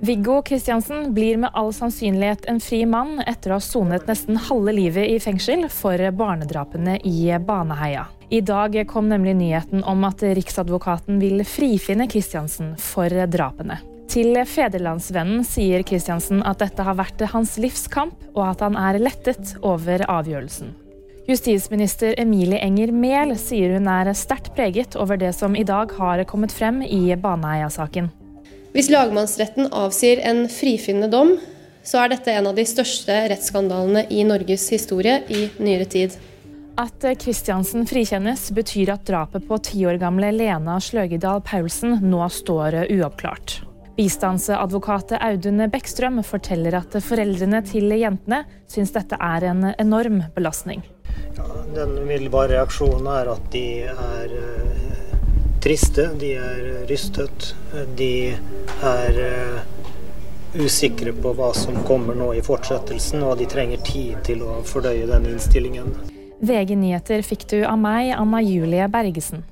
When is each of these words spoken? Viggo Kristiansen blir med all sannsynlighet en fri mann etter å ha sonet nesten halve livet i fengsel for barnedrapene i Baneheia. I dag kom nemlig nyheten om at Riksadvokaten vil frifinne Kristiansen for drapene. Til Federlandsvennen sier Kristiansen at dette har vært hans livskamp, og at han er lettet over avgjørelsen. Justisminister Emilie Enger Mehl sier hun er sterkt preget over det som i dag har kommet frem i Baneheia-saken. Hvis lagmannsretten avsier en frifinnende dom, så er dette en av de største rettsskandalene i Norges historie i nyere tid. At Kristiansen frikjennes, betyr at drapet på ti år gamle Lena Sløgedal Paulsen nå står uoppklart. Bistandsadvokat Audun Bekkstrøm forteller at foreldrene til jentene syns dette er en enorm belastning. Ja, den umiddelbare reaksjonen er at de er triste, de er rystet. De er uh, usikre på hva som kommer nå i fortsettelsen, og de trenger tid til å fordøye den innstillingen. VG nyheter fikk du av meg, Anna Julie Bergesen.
Viggo 0.00 0.42
Kristiansen 0.42 1.14
blir 1.14 1.36
med 1.36 1.50
all 1.52 1.72
sannsynlighet 1.74 2.44
en 2.46 2.60
fri 2.62 2.84
mann 2.86 3.16
etter 3.26 3.50
å 3.50 3.56
ha 3.56 3.62
sonet 3.62 4.04
nesten 4.06 4.36
halve 4.38 4.70
livet 4.76 5.10
i 5.10 5.16
fengsel 5.18 5.64
for 5.74 5.98
barnedrapene 6.14 7.00
i 7.02 7.32
Baneheia. 7.42 8.04
I 8.30 8.38
dag 8.40 8.76
kom 8.86 9.08
nemlig 9.10 9.34
nyheten 9.40 9.82
om 9.82 10.04
at 10.06 10.22
Riksadvokaten 10.22 11.18
vil 11.18 11.42
frifinne 11.42 12.06
Kristiansen 12.06 12.76
for 12.78 13.10
drapene. 13.10 13.80
Til 14.08 14.38
Federlandsvennen 14.46 15.42
sier 15.44 15.82
Kristiansen 15.82 16.44
at 16.46 16.62
dette 16.62 16.86
har 16.86 16.94
vært 17.00 17.26
hans 17.32 17.56
livskamp, 17.58 18.14
og 18.36 18.44
at 18.52 18.62
han 18.62 18.78
er 18.78 19.00
lettet 19.02 19.56
over 19.66 20.06
avgjørelsen. 20.06 20.70
Justisminister 21.28 22.14
Emilie 22.22 22.62
Enger 22.62 22.94
Mehl 22.94 23.34
sier 23.36 23.74
hun 23.74 23.90
er 23.90 24.14
sterkt 24.16 24.54
preget 24.54 24.94
over 24.96 25.18
det 25.18 25.34
som 25.36 25.58
i 25.58 25.66
dag 25.66 25.90
har 25.98 26.24
kommet 26.30 26.54
frem 26.54 26.84
i 26.86 27.10
Baneheia-saken. 27.18 28.12
Hvis 28.74 28.90
lagmannsretten 28.92 29.70
avsier 29.72 30.20
en 30.28 30.44
frifinnende 30.52 31.08
dom, 31.12 31.36
så 31.82 32.02
er 32.02 32.12
dette 32.12 32.32
en 32.34 32.50
av 32.50 32.56
de 32.58 32.64
største 32.68 33.14
rettsskandalene 33.32 34.04
i 34.12 34.24
Norges 34.28 34.66
historie 34.74 35.22
i 35.32 35.46
nyere 35.56 35.86
tid. 35.88 36.18
At 36.78 37.02
Kristiansen 37.18 37.88
frikjennes, 37.90 38.50
betyr 38.54 38.92
at 38.94 39.06
drapet 39.08 39.48
på 39.48 39.58
ti 39.66 39.82
år 39.88 39.96
gamle 39.98 40.30
Lena 40.36 40.76
Sløgedal 40.78 41.40
Paulsen 41.46 41.96
nå 42.06 42.20
står 42.30 42.84
uoppklart. 42.84 43.62
Bistandsadvokat 43.98 45.16
Audun 45.18 45.64
Bekkstrøm 45.72 46.20
forteller 46.22 46.76
at 46.78 46.92
foreldrene 47.02 47.64
til 47.66 47.90
jentene 47.98 48.44
syns 48.70 48.94
dette 48.94 49.18
er 49.18 49.48
en 49.48 49.72
enorm 49.72 50.20
belastning. 50.36 50.84
Ja, 51.34 51.48
den 51.74 51.96
umiddelbare 51.98 52.52
reaksjonen 52.52 53.08
er 53.10 53.32
at 53.32 53.50
de 53.50 53.64
er 53.90 54.36
triste, 55.62 56.08
de 56.20 56.32
er 56.38 56.62
rystet. 56.88 57.52
De 57.98 58.12
er 58.84 59.20
uh, 59.20 59.58
usikre 60.58 61.12
på 61.12 61.34
hva 61.36 61.50
som 61.56 61.82
kommer 61.88 62.16
nå 62.18 62.32
i 62.38 62.44
fortsettelsen, 62.44 63.22
og 63.26 63.38
de 63.40 63.48
trenger 63.50 63.82
tid 63.86 64.22
til 64.28 64.46
å 64.46 64.60
fordøye 64.66 65.08
den 65.10 65.28
innstillingen. 65.34 65.92
VG 66.38 66.76
nyheter 66.78 67.22
fikk 67.26 67.48
du 67.50 67.60
av 67.66 67.78
meg, 67.82 68.12
Anna 68.14 68.42
Julie 68.44 68.86
Bergesen. 68.92 69.42